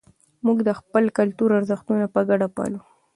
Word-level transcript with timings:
موږ 0.45 0.57
د 0.67 0.69
خپل 0.79 1.03
کلتور 1.17 1.49
ارزښتونه 1.59 2.05
په 2.13 2.21
ګډه 2.29 2.47
پالو. 2.55 2.79